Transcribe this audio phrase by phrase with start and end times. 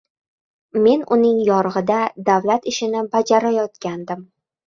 [0.85, 1.99] Men uning yorugʻida
[2.31, 4.27] davlat ishini bajarayotgandim.